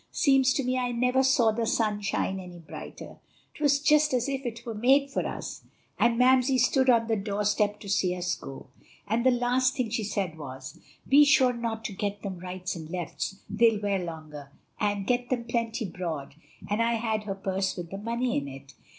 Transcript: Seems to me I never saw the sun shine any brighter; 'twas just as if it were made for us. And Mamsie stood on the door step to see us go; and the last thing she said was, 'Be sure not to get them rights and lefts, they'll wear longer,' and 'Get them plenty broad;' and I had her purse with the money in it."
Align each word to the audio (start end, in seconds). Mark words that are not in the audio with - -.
Seems 0.09 0.51
to 0.55 0.63
me 0.63 0.79
I 0.79 0.91
never 0.91 1.21
saw 1.21 1.51
the 1.51 1.67
sun 1.67 2.01
shine 2.01 2.39
any 2.39 2.57
brighter; 2.57 3.17
'twas 3.53 3.79
just 3.79 4.15
as 4.15 4.27
if 4.27 4.47
it 4.47 4.65
were 4.65 4.73
made 4.73 5.11
for 5.11 5.27
us. 5.27 5.61
And 5.99 6.17
Mamsie 6.17 6.57
stood 6.57 6.89
on 6.89 7.05
the 7.05 7.15
door 7.15 7.45
step 7.45 7.79
to 7.81 7.87
see 7.87 8.15
us 8.15 8.33
go; 8.33 8.65
and 9.07 9.23
the 9.23 9.29
last 9.29 9.75
thing 9.75 9.91
she 9.91 10.03
said 10.03 10.39
was, 10.39 10.79
'Be 11.07 11.23
sure 11.23 11.53
not 11.53 11.85
to 11.85 11.93
get 11.93 12.23
them 12.23 12.39
rights 12.39 12.75
and 12.75 12.89
lefts, 12.89 13.41
they'll 13.47 13.79
wear 13.79 13.99
longer,' 13.99 14.49
and 14.79 15.05
'Get 15.05 15.29
them 15.29 15.43
plenty 15.45 15.85
broad;' 15.85 16.33
and 16.67 16.81
I 16.81 16.95
had 16.95 17.25
her 17.25 17.35
purse 17.35 17.77
with 17.77 17.91
the 17.91 17.99
money 17.99 18.35
in 18.39 18.47
it." 18.47 18.73